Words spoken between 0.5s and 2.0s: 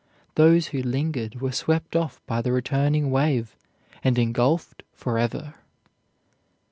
who lingered were swept